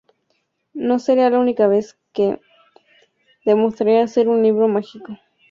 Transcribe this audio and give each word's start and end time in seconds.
No 0.73 0.97
sería 0.97 1.29
la 1.29 1.37
única 1.37 1.67
vez 1.67 1.95
que 2.11 2.23
"La 2.23 2.31
Historia 2.33 2.71
Interminable" 2.71 3.45
demostraría 3.45 4.07
ser 4.07 4.29
un 4.29 4.41
libro 4.41 4.67
mágico. 4.67 5.15